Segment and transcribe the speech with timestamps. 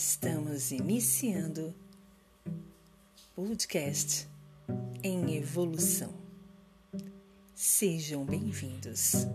[0.00, 1.74] Estamos iniciando
[3.34, 4.28] podcast
[5.02, 6.14] em evolução.
[7.52, 9.26] Sejam bem-vindos.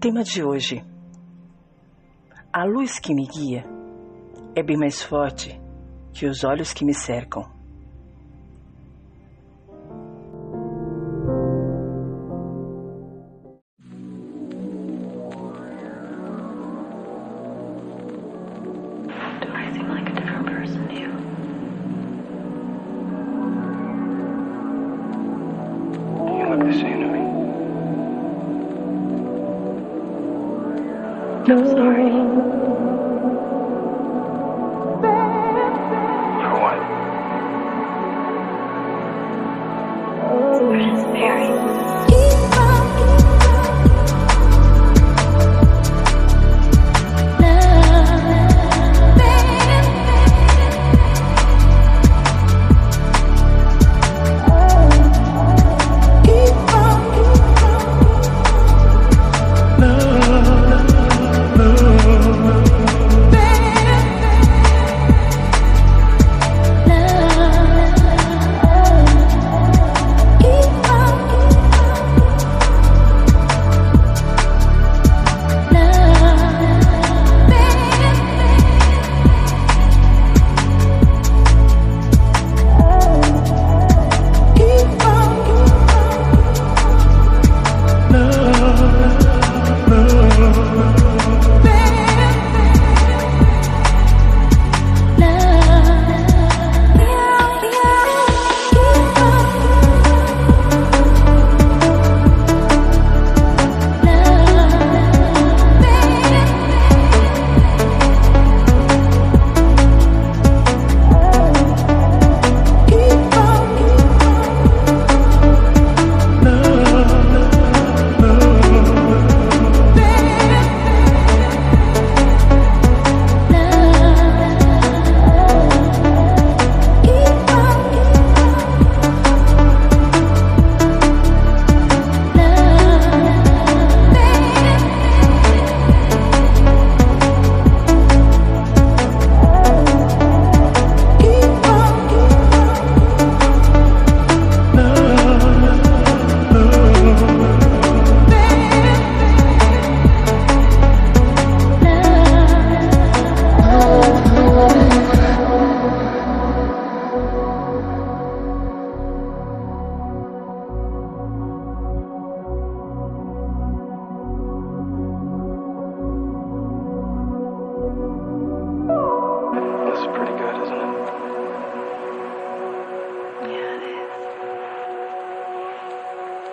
[0.00, 0.82] Tema de hoje:
[2.50, 3.62] A luz que me guia
[4.54, 5.65] é bem mais forte
[6.16, 7.55] que os olhos que me cercam.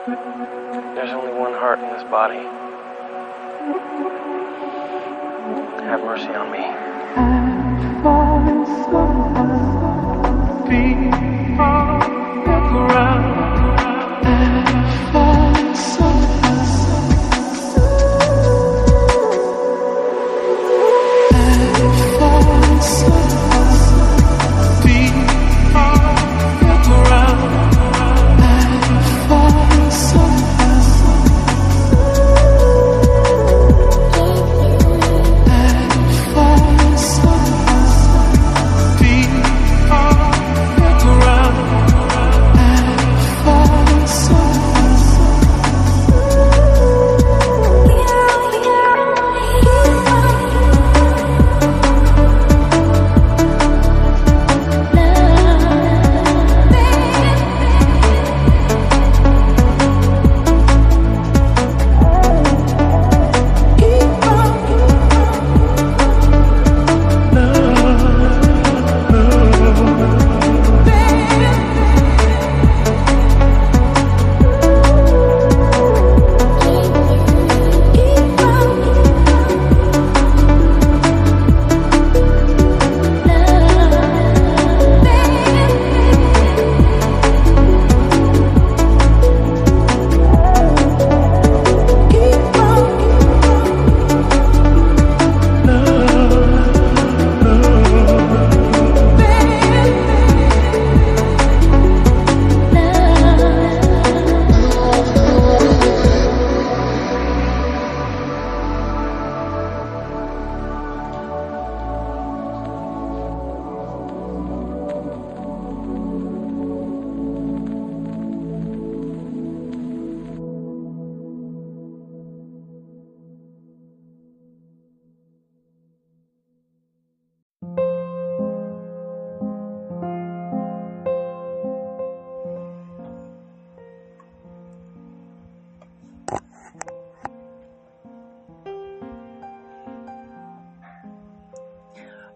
[0.05, 2.43] There's only one heart in this body.
[5.85, 7.52] Have mercy on me.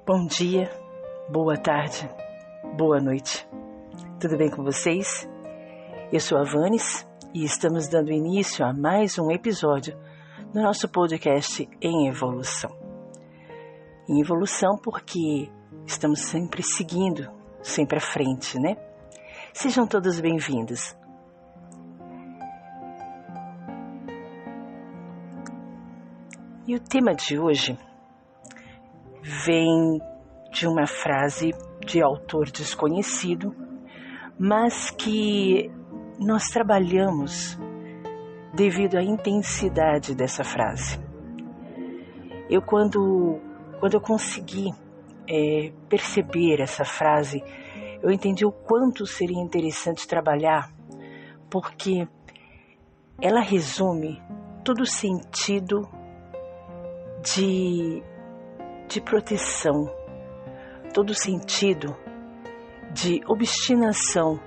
[0.08, 0.72] Bom dia,
[1.30, 2.10] boa tarde,
[2.78, 3.46] boa noite.
[4.22, 5.28] Tudo bem com vocês?
[6.14, 10.00] Eu sou a Vanes e estamos dando início a mais um episódio
[10.54, 12.72] do nosso podcast em evolução.
[14.08, 15.52] Em evolução porque
[15.86, 17.30] estamos sempre seguindo,
[17.62, 18.78] sempre à frente, né?
[19.52, 20.96] Sejam todos bem-vindos.
[26.66, 27.78] E o tema de hoje
[29.48, 30.02] vem
[30.52, 31.54] de uma frase
[31.86, 33.56] de autor desconhecido,
[34.38, 35.72] mas que
[36.20, 37.58] nós trabalhamos
[38.54, 41.00] devido à intensidade dessa frase.
[42.50, 43.40] Eu quando
[43.80, 44.74] quando eu consegui
[45.30, 47.42] é, perceber essa frase,
[48.02, 50.74] eu entendi o quanto seria interessante trabalhar,
[51.50, 52.06] porque
[53.22, 54.22] ela resume
[54.66, 55.88] todo o sentido
[57.24, 58.04] de
[58.88, 59.90] de proteção,
[60.94, 61.96] todo sentido
[62.94, 64.40] de obstinação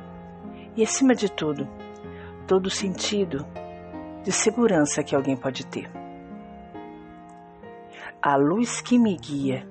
[0.75, 1.69] e, acima de tudo,
[2.47, 3.47] todo sentido
[4.25, 5.91] de segurança que alguém pode ter.
[8.23, 9.67] A luz que me guia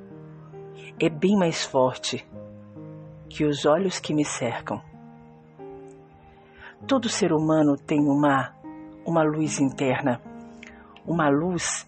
[1.00, 2.28] é bem mais forte
[3.28, 4.82] que os olhos que me cercam.
[6.88, 8.56] Todo ser humano tem uma,
[9.06, 10.22] uma luz interna,
[11.06, 11.88] uma luz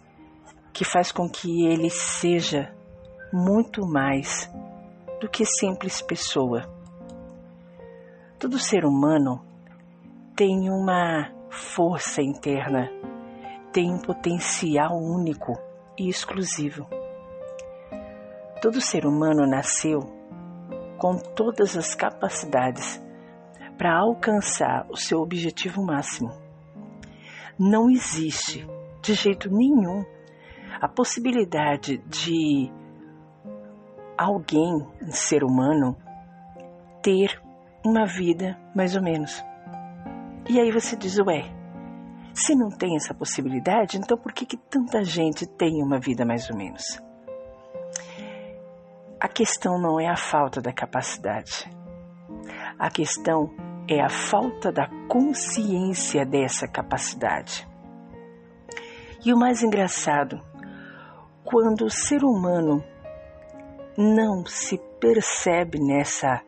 [0.73, 2.73] que faz com que ele seja
[3.31, 4.51] muito mais
[5.19, 6.63] do que simples pessoa.
[8.39, 9.41] Todo ser humano
[10.35, 12.89] tem uma força interna,
[13.71, 15.53] tem um potencial único
[15.97, 16.87] e exclusivo.
[18.61, 19.99] Todo ser humano nasceu
[20.97, 23.01] com todas as capacidades
[23.77, 26.31] para alcançar o seu objetivo máximo.
[27.57, 28.67] Não existe,
[29.01, 30.05] de jeito nenhum,
[30.79, 32.71] a possibilidade de
[34.17, 35.97] alguém, um ser humano,
[37.01, 37.41] ter
[37.83, 39.43] uma vida mais ou menos.
[40.47, 41.43] E aí você diz, ué,
[42.33, 46.49] se não tem essa possibilidade, então por que, que tanta gente tem uma vida mais
[46.49, 47.01] ou menos?
[49.19, 51.69] A questão não é a falta da capacidade.
[52.79, 53.51] A questão
[53.87, 57.67] é a falta da consciência dessa capacidade.
[59.23, 60.41] E o mais engraçado
[61.51, 62.81] quando o ser humano
[63.97, 66.41] não se percebe nessa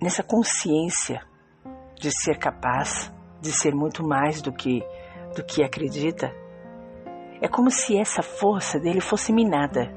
[0.00, 1.20] nessa consciência
[1.94, 4.82] de ser capaz, de ser muito mais do que
[5.36, 6.34] do que acredita,
[7.42, 9.94] é como se essa força dele fosse minada.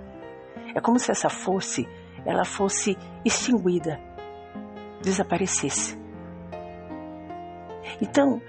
[0.75, 1.83] É como se essa força
[2.25, 3.97] ela fosse extinguida,
[5.01, 5.97] desaparecesse.
[8.01, 8.41] Então,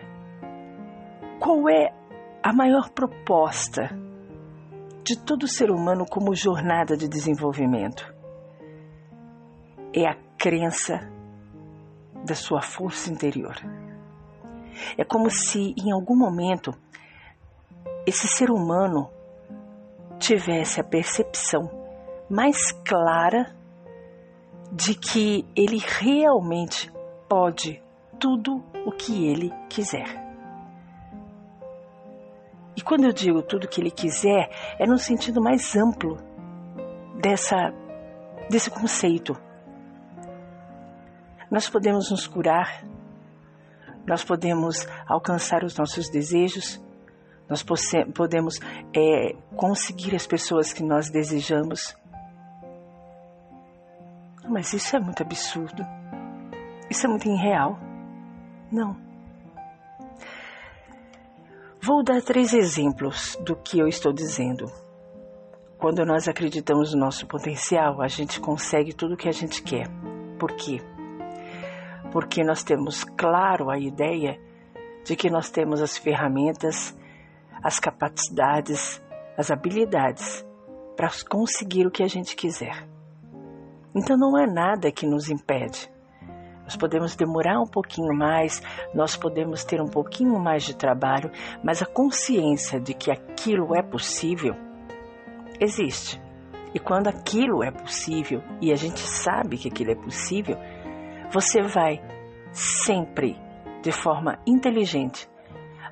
[1.38, 1.94] qual é
[2.42, 4.03] a maior proposta
[5.04, 8.12] de todo ser humano como jornada de desenvolvimento.
[9.92, 10.98] É a crença
[12.24, 13.54] da sua força interior.
[14.96, 16.74] É como se em algum momento
[18.06, 19.10] esse ser humano
[20.18, 21.70] tivesse a percepção
[22.30, 23.54] mais clara
[24.72, 26.90] de que ele realmente
[27.28, 27.82] pode
[28.18, 30.23] tudo o que ele quiser.
[32.76, 36.18] E quando eu digo tudo que ele quiser, é no sentido mais amplo
[37.20, 37.72] dessa,
[38.50, 39.36] desse conceito.
[41.50, 42.84] Nós podemos nos curar,
[44.06, 46.82] nós podemos alcançar os nossos desejos,
[47.48, 47.62] nós
[48.14, 48.58] podemos
[48.94, 51.96] é, conseguir as pessoas que nós desejamos.
[54.48, 55.84] Mas isso é muito absurdo.
[56.90, 57.78] Isso é muito irreal.
[58.70, 58.96] Não.
[61.86, 64.72] Vou dar três exemplos do que eu estou dizendo.
[65.76, 69.86] Quando nós acreditamos no nosso potencial, a gente consegue tudo o que a gente quer.
[70.38, 70.80] Por quê?
[72.10, 74.40] Porque nós temos claro a ideia
[75.04, 76.96] de que nós temos as ferramentas,
[77.62, 79.04] as capacidades,
[79.36, 80.42] as habilidades
[80.96, 82.88] para conseguir o que a gente quiser.
[83.94, 85.92] Então não há nada que nos impede.
[86.64, 88.62] Nós podemos demorar um pouquinho mais,
[88.94, 91.30] nós podemos ter um pouquinho mais de trabalho,
[91.62, 94.54] mas a consciência de que aquilo é possível
[95.60, 96.20] existe.
[96.74, 100.56] E quando aquilo é possível e a gente sabe que aquilo é possível,
[101.30, 102.02] você vai
[102.50, 103.38] sempre,
[103.82, 105.28] de forma inteligente,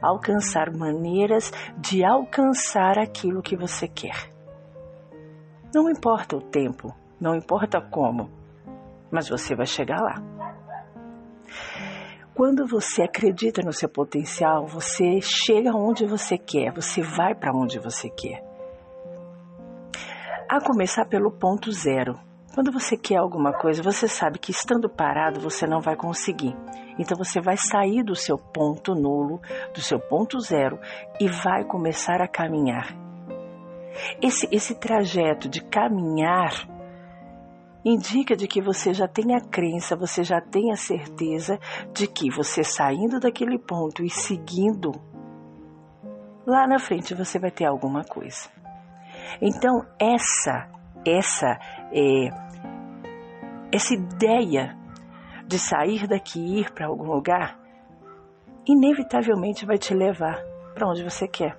[0.00, 4.30] alcançar maneiras de alcançar aquilo que você quer.
[5.74, 8.28] Não importa o tempo, não importa como,
[9.10, 10.31] mas você vai chegar lá.
[12.34, 17.78] Quando você acredita no seu potencial, você chega onde você quer, você vai para onde
[17.78, 18.42] você quer.
[20.48, 22.18] A começar pelo ponto zero.
[22.54, 26.56] Quando você quer alguma coisa, você sabe que estando parado você não vai conseguir.
[26.98, 29.40] Então você vai sair do seu ponto nulo,
[29.74, 30.78] do seu ponto zero
[31.20, 32.96] e vai começar a caminhar.
[34.22, 36.66] Esse, esse trajeto de caminhar
[37.84, 41.58] indica de que você já tem a crença, você já tem a certeza
[41.92, 44.92] de que você saindo daquele ponto e seguindo,
[46.46, 48.48] lá na frente você vai ter alguma coisa.
[49.40, 50.70] Então essa
[51.04, 51.58] essa
[51.92, 52.28] é,
[53.72, 54.78] essa ideia
[55.46, 57.58] de sair daqui e ir para algum lugar
[58.66, 60.40] inevitavelmente vai te levar
[60.74, 61.58] para onde você quer.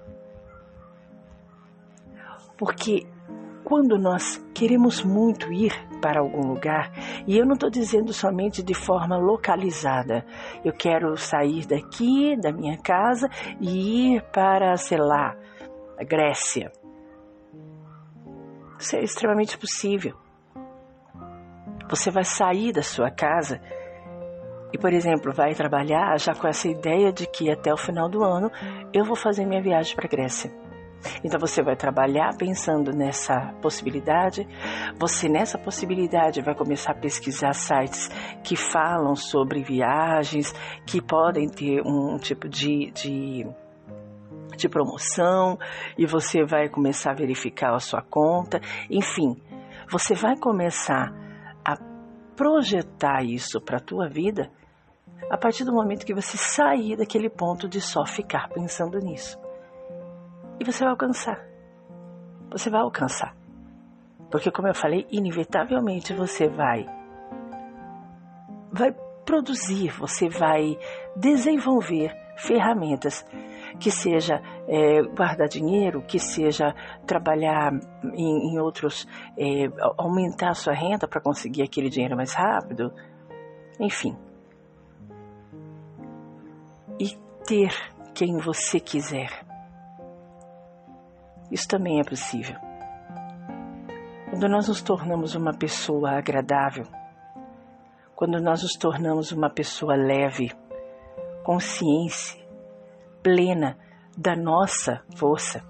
[2.58, 3.06] Porque
[3.74, 6.92] quando nós queremos muito ir para algum lugar,
[7.26, 10.24] e eu não estou dizendo somente de forma localizada,
[10.64, 13.28] eu quero sair daqui, da minha casa,
[13.60, 15.36] e ir para, sei lá,
[16.00, 16.72] a Grécia.
[18.78, 20.16] Isso é extremamente possível.
[21.90, 23.60] Você vai sair da sua casa
[24.72, 28.24] e, por exemplo, vai trabalhar já com essa ideia de que até o final do
[28.24, 28.52] ano
[28.94, 30.63] eu vou fazer minha viagem para a Grécia.
[31.24, 34.48] Então você vai trabalhar pensando nessa possibilidade.
[34.98, 38.10] Você nessa possibilidade vai começar a pesquisar sites
[38.44, 40.54] que falam sobre viagens,
[40.86, 43.48] que podem ter um tipo de, de,
[44.56, 45.58] de promoção,
[45.98, 48.62] e você vai começar a verificar a sua conta.
[48.90, 49.36] Enfim,
[49.90, 51.14] você vai começar
[51.66, 51.76] a
[52.36, 54.50] projetar isso para a tua vida
[55.30, 59.43] a partir do momento que você sair daquele ponto de só ficar pensando nisso.
[60.64, 61.46] E você vai alcançar.
[62.50, 63.36] Você vai alcançar.
[64.32, 66.86] Porque como eu falei, inevitavelmente você vai
[68.72, 70.80] vai produzir, você vai
[71.18, 73.26] desenvolver ferramentas
[73.78, 76.74] que seja é, guardar dinheiro, que seja
[77.06, 77.74] trabalhar
[78.14, 79.06] em, em outros,
[79.38, 79.66] é,
[79.98, 82.94] aumentar a sua renda para conseguir aquele dinheiro mais rápido,
[83.82, 84.18] enfim.
[86.98, 87.74] E ter
[88.16, 89.43] quem você quiser.
[91.54, 92.56] Isso também é possível.
[94.32, 96.86] Quando nós nos tornamos uma pessoa agradável,
[98.16, 100.52] quando nós nos tornamos uma pessoa leve,
[101.44, 102.44] consciência,
[103.22, 103.78] plena
[104.18, 105.64] da nossa força,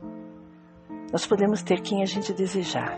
[1.12, 2.98] nós podemos ter quem a gente desejar.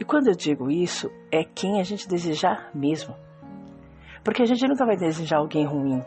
[0.00, 3.14] E quando eu digo isso, é quem a gente desejar mesmo.
[4.24, 6.02] Porque a gente nunca vai desejar alguém ruim.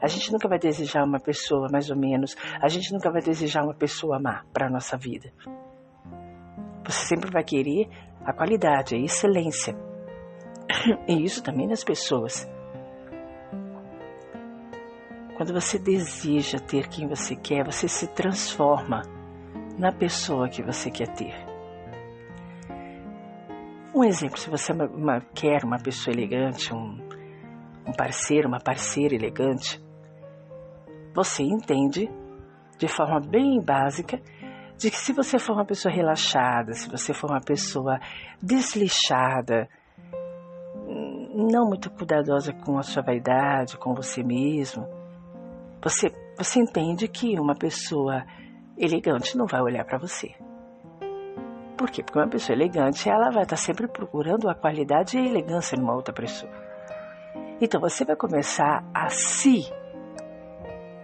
[0.00, 3.62] A gente nunca vai desejar uma pessoa mais ou menos, a gente nunca vai desejar
[3.62, 5.32] uma pessoa má para a nossa vida.
[6.84, 7.88] Você sempre vai querer
[8.24, 9.76] a qualidade, a excelência.
[11.06, 12.48] E isso também nas pessoas.
[15.36, 19.02] Quando você deseja ter quem você quer, você se transforma
[19.78, 21.34] na pessoa que você quer ter.
[23.94, 26.98] Um exemplo, se você é uma, quer uma pessoa elegante, um,
[27.86, 29.82] um parceiro, uma parceira elegante,
[31.14, 32.08] você entende
[32.78, 34.20] de forma bem básica
[34.76, 38.00] de que se você for uma pessoa relaxada, se você for uma pessoa
[38.42, 39.68] desleixada,
[41.34, 44.86] não muito cuidadosa com a sua vaidade, com você mesmo,
[45.82, 48.24] você, você entende que uma pessoa
[48.76, 50.34] elegante não vai olhar para você.
[51.76, 52.02] Por quê?
[52.02, 55.94] Porque uma pessoa elegante, ela vai estar sempre procurando a qualidade e a elegância numa
[55.94, 56.52] outra pessoa.
[57.60, 59.70] Então você vai começar a se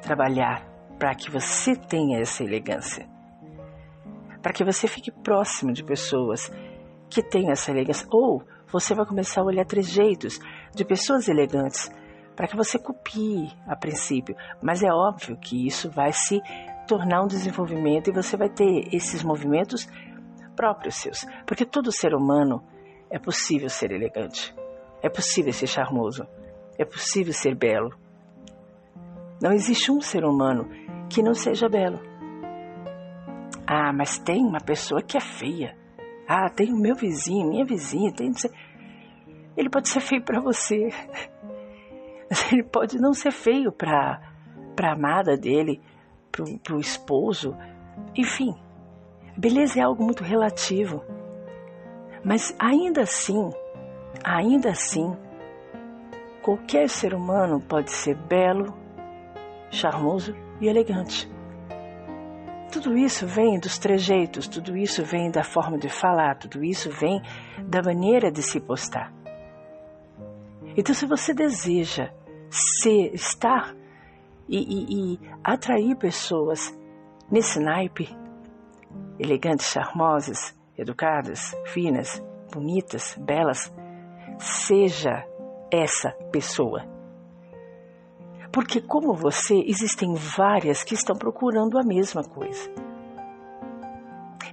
[0.06, 0.64] trabalhar
[0.98, 3.06] para que você tenha essa elegância.
[4.40, 6.50] Para que você fique próximo de pessoas
[7.10, 8.06] que têm essa elegância.
[8.10, 10.38] Ou você vai começar a olhar trejeitos
[10.74, 11.90] de pessoas elegantes
[12.36, 14.36] para que você copie a princípio.
[14.62, 16.40] Mas é óbvio que isso vai se
[16.86, 19.88] tornar um desenvolvimento e você vai ter esses movimentos
[20.54, 21.26] próprios seus.
[21.44, 22.62] Porque todo ser humano
[23.10, 24.54] é possível ser elegante,
[25.02, 26.26] é possível ser charmoso,
[26.78, 27.90] é possível ser belo,
[29.40, 30.68] não existe um ser humano
[31.08, 32.00] que não seja belo.
[33.66, 35.76] Ah, mas tem uma pessoa que é feia.
[36.28, 38.30] Ah, tem o meu vizinho, minha vizinha, tem.
[39.56, 40.88] Ele pode ser feio para você.
[42.28, 44.20] Mas ele pode não ser feio para
[44.74, 45.80] para amada dele,
[46.30, 47.56] para o esposo.
[48.14, 48.54] Enfim,
[49.36, 51.02] beleza é algo muito relativo.
[52.22, 53.50] Mas ainda assim,
[54.22, 55.16] ainda assim,
[56.42, 58.74] qualquer ser humano pode ser belo,
[59.76, 61.30] charmoso e elegante.
[62.72, 67.22] Tudo isso vem dos trejeitos, tudo isso vem da forma de falar, tudo isso vem
[67.66, 69.12] da maneira de se postar.
[70.76, 72.10] Então, se você deseja
[72.50, 73.74] ser, estar
[74.48, 76.76] e, e, e atrair pessoas
[77.30, 78.14] nesse naipe,
[79.18, 83.72] elegantes, charmosas, educadas, finas, bonitas, belas.
[84.38, 85.24] Seja
[85.70, 86.95] essa pessoa.
[88.52, 92.70] Porque, como você, existem várias que estão procurando a mesma coisa.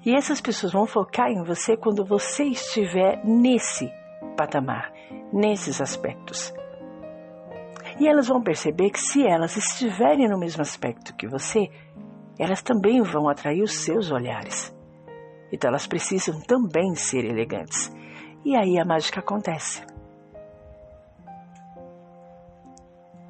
[0.05, 3.89] E essas pessoas vão focar em você quando você estiver nesse
[4.35, 4.91] patamar,
[5.31, 6.53] nesses aspectos.
[7.99, 11.69] E elas vão perceber que se elas estiverem no mesmo aspecto que você,
[12.37, 14.75] elas também vão atrair os seus olhares.
[15.51, 17.93] Então elas precisam também ser elegantes.
[18.43, 19.92] E aí a mágica acontece.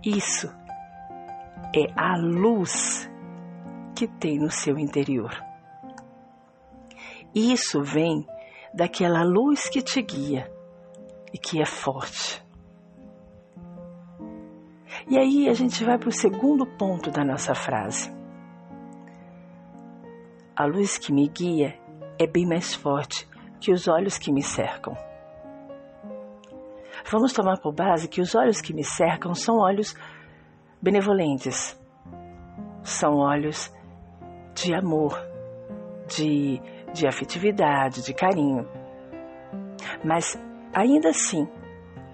[0.05, 0.53] Isso
[1.73, 3.09] é a luz
[3.95, 5.31] que tem no seu interior.
[7.33, 8.27] Isso vem
[8.73, 10.51] daquela luz que te guia
[11.33, 12.45] e que é forte.
[15.07, 18.13] E aí a gente vai para o segundo ponto da nossa frase.
[20.53, 21.79] A luz que me guia
[22.19, 23.25] é bem mais forte
[23.61, 24.97] que os olhos que me cercam.
[27.11, 29.95] Vamos tomar por base que os olhos que me cercam são olhos
[30.81, 31.79] benevolentes,
[32.81, 33.73] são olhos
[34.55, 35.17] de amor,
[36.07, 36.61] de,
[36.93, 38.67] de afetividade, de carinho.
[40.03, 40.39] Mas
[40.73, 41.47] ainda assim,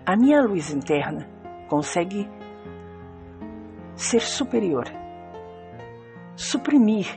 [0.05, 1.29] a minha luz interna
[1.67, 2.29] consegue
[3.95, 4.85] ser superior,
[6.35, 7.07] suprimir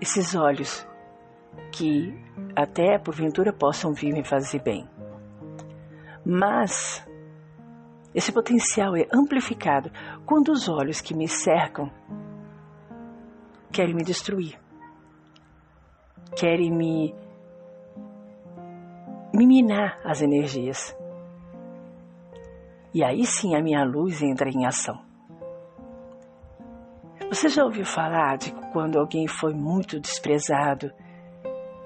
[0.00, 0.86] esses olhos
[1.70, 2.12] que
[2.56, 4.88] até porventura possam vir me fazer bem.
[6.24, 7.06] Mas
[8.14, 9.90] esse potencial é amplificado
[10.26, 11.90] quando os olhos que me cercam
[13.72, 14.58] querem me destruir,
[16.36, 17.14] querem me,
[19.34, 20.94] me minar as energias.
[22.94, 25.00] E aí sim a minha luz entra em ação.
[27.30, 30.92] Você já ouviu falar de quando alguém foi muito desprezado,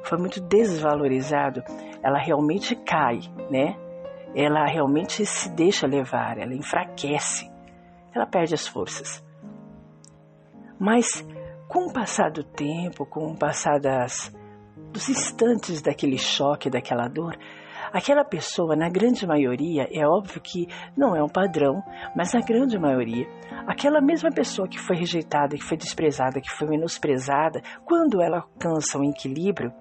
[0.03, 1.63] foi muito desvalorizado,
[2.03, 3.86] ela realmente cai, né?
[4.35, 7.51] Ela realmente se deixa levar, ela enfraquece,
[8.15, 9.25] ela perde as forças.
[10.79, 11.27] Mas
[11.69, 14.35] com o passar do tempo, com o passar das,
[14.93, 17.37] dos instantes daquele choque, daquela dor,
[17.93, 21.83] aquela pessoa, na grande maioria, é óbvio que não é um padrão,
[22.15, 23.27] mas na grande maioria,
[23.67, 28.99] aquela mesma pessoa que foi rejeitada, que foi desprezada, que foi menosprezada, quando ela alcança
[28.99, 29.73] um equilíbrio,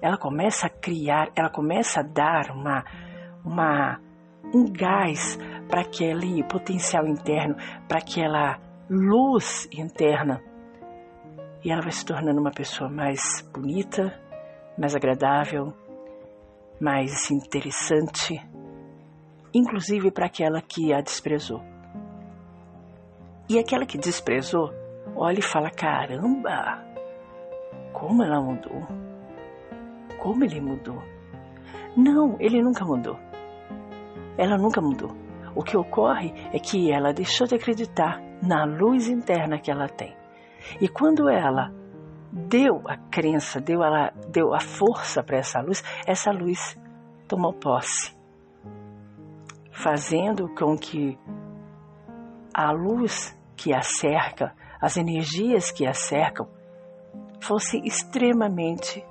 [0.00, 2.84] ela começa a criar, ela começa a dar uma,
[3.44, 4.00] uma
[4.54, 7.56] um gás para aquele potencial interno,
[7.88, 10.42] para aquela luz interna.
[11.64, 13.20] E ela vai se tornando uma pessoa mais
[13.52, 14.14] bonita,
[14.78, 15.72] mais agradável,
[16.80, 18.38] mais interessante,
[19.52, 21.62] inclusive para aquela que a desprezou.
[23.48, 24.70] E aquela que desprezou,
[25.16, 26.84] olha e fala: caramba,
[27.92, 28.86] como ela mudou,
[30.26, 31.00] como ele mudou.
[31.96, 33.16] Não, ele nunca mudou.
[34.36, 35.12] Ela nunca mudou.
[35.54, 40.16] O que ocorre é que ela deixou de acreditar na luz interna que ela tem.
[40.80, 41.72] E quando ela
[42.32, 46.76] deu a crença, deu, ela, deu a força para essa luz, essa luz
[47.28, 48.12] tomou posse,
[49.70, 51.16] fazendo com que
[52.52, 56.48] a luz que a cerca, as energias que a cercam,
[57.40, 59.04] fossem extremamente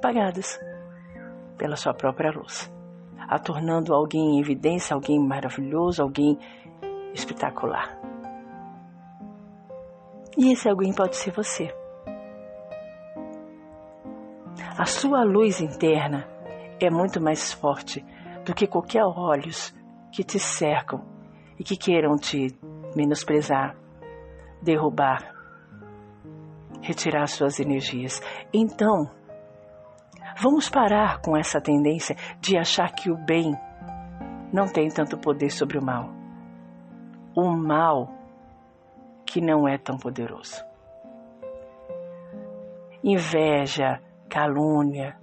[0.00, 0.58] apagadas
[1.58, 2.72] pela sua própria luz,
[3.18, 6.38] a tornando alguém em evidência, alguém maravilhoso, alguém
[7.12, 8.00] espetacular.
[10.38, 11.72] E esse alguém pode ser você.
[14.78, 16.26] A sua luz interna
[16.80, 18.02] é muito mais forte
[18.46, 19.74] do que qualquer olhos
[20.10, 21.04] que te cercam
[21.58, 22.58] e que queiram te
[22.96, 23.76] menosprezar,
[24.62, 25.34] derrubar,
[26.80, 28.22] retirar suas energias.
[28.54, 29.19] Então,
[30.40, 33.54] vamos parar com essa tendência de achar que o bem
[34.50, 36.10] não tem tanto poder sobre o mal.
[37.36, 38.08] O mal
[39.26, 40.64] que não é tão poderoso.
[43.04, 45.16] Inveja, calúnia.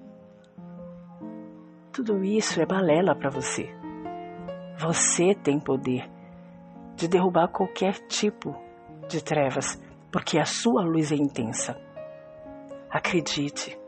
[1.91, 3.75] Tudo isso é balela para você.
[4.77, 6.08] Você tem poder
[6.95, 8.56] de derrubar qualquer tipo
[9.08, 11.75] de trevas, porque a sua luz é intensa.
[12.89, 13.87] Acredite.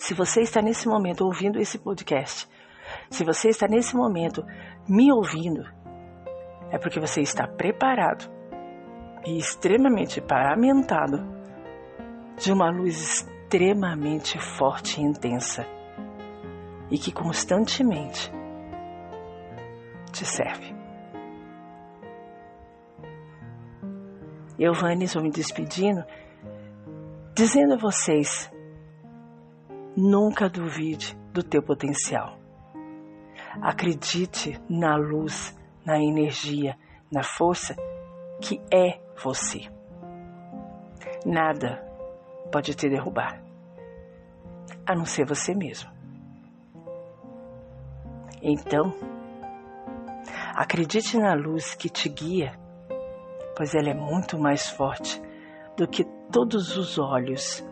[0.00, 2.48] Se você está nesse momento ouvindo esse podcast,
[3.10, 4.42] se você está nesse momento
[4.88, 5.62] me ouvindo,
[6.70, 8.24] é porque você está preparado
[9.26, 11.18] e extremamente paramentado
[12.38, 15.66] de uma luz extremamente forte e intensa
[16.90, 18.32] e que constantemente
[20.12, 20.74] te serve.
[24.58, 26.02] Eu, Vanes, vou me despedindo,
[27.34, 28.50] dizendo a vocês:
[29.96, 32.38] nunca duvide do teu potencial.
[33.60, 36.76] Acredite na luz, na energia,
[37.10, 37.74] na força
[38.40, 39.68] que é você.
[41.26, 41.84] Nada
[42.52, 43.42] pode te derrubar,
[44.86, 45.90] a não ser você mesmo.
[48.42, 48.94] Então,
[50.54, 52.58] acredite na luz que te guia,
[53.56, 55.20] pois ela é muito mais forte
[55.76, 57.64] do que todos os olhos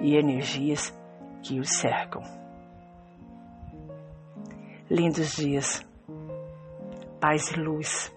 [0.00, 0.92] e energias
[1.42, 2.22] que o cercam.
[4.90, 5.84] Lindos dias,
[7.20, 8.14] paz e luz,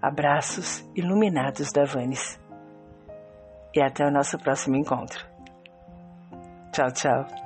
[0.00, 2.40] abraços iluminados da Vanes.
[3.74, 5.26] E até o nosso próximo encontro.
[6.72, 7.45] Tchau, tchau.